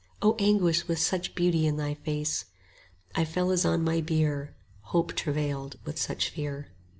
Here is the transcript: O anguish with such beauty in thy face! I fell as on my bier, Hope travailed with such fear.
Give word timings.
O 0.19 0.35
anguish 0.39 0.87
with 0.87 0.97
such 0.97 1.35
beauty 1.35 1.67
in 1.67 1.77
thy 1.77 1.93
face! 1.93 2.45
I 3.13 3.23
fell 3.23 3.51
as 3.51 3.65
on 3.65 3.83
my 3.83 4.01
bier, 4.01 4.55
Hope 4.85 5.13
travailed 5.13 5.75
with 5.85 5.99
such 5.99 6.31
fear. 6.31 6.69